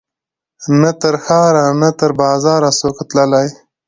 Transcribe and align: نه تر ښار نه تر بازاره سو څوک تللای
نه 0.81 0.91
تر 1.01 1.15
ښار 1.23 1.53
نه 1.81 1.89
تر 1.99 2.11
بازاره 2.21 2.69
سو 2.79 2.87
څوک 2.97 2.97
تللای 3.09 3.47